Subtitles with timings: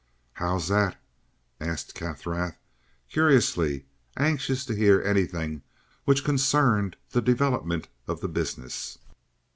[0.33, 0.99] "How's that?"
[1.59, 2.57] asked Kaffrath,
[3.11, 3.85] curiously,
[4.17, 5.61] anxious to hear anything
[6.05, 8.97] which concerned the development of the business.